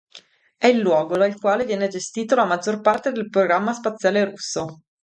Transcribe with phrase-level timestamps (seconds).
[0.57, 4.81] È il luogo dal quale viene gestito la maggior parte del programma spaziale russo.